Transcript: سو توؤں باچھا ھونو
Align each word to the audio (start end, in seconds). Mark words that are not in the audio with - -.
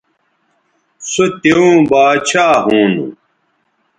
سو 1.11 1.23
توؤں 1.41 1.75
باچھا 1.89 2.45
ھونو 2.65 3.05